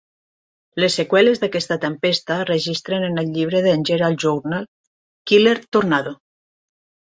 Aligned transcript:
Les 0.83 0.95
seqüeles 0.99 1.41
d'aquesta 1.43 1.77
tempesta 1.83 2.39
es 2.39 2.49
registren 2.51 3.07
en 3.11 3.23
el 3.25 3.31
llibre 3.37 3.63
del 3.69 3.87
Herald 3.95 4.27
Journal, 4.27 4.69
"Killer 5.33 5.57
Tornado". 5.75 6.19